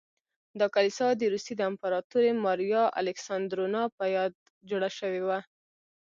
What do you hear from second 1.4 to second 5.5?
د امپراتورې ماریا الکساندرونا په یاد جوړه شوې وه.